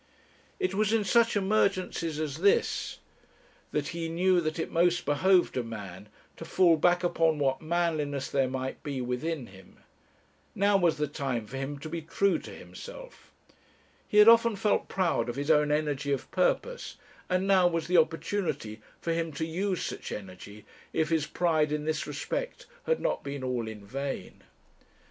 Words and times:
It 0.59 0.73
was 0.73 0.91
in 0.93 1.03
such 1.03 1.35
emergencies 1.37 2.19
as 2.19 2.37
this 2.39 2.97
that 3.71 3.89
he 3.89 4.09
knew 4.09 4.41
that 4.41 4.57
it 4.57 4.71
most 4.71 5.05
behoved 5.05 5.55
a 5.57 5.61
man 5.61 6.09
to 6.37 6.43
fall 6.43 6.75
back 6.75 7.03
upon 7.03 7.37
what 7.37 7.61
manliness 7.61 8.27
there 8.27 8.49
might 8.49 8.81
be 8.81 8.99
within 8.99 9.45
him; 9.45 9.77
now 10.55 10.75
was 10.75 10.97
the 10.97 11.05
time 11.05 11.45
for 11.45 11.57
him 11.57 11.77
to 11.77 11.87
be 11.87 12.01
true 12.01 12.39
to 12.39 12.49
himself; 12.49 13.31
he 14.07 14.17
had 14.17 14.27
often 14.27 14.55
felt 14.55 14.87
proud 14.89 15.29
of 15.29 15.35
his 15.35 15.51
own 15.51 15.71
energy 15.71 16.11
of 16.11 16.31
purpose; 16.31 16.97
and 17.29 17.45
now 17.45 17.67
was 17.67 17.85
the 17.85 17.97
opportunity 17.97 18.81
for 18.99 19.13
him 19.13 19.31
to 19.33 19.45
use 19.45 19.83
such 19.83 20.11
energy, 20.11 20.65
if 20.93 21.09
his 21.09 21.27
pride 21.27 21.71
in 21.71 21.85
this 21.85 22.07
respect 22.07 22.65
had 22.87 22.99
not 22.99 23.23
been 23.23 23.43
all 23.43 23.67
in 23.67 23.85
vain. 23.85 24.41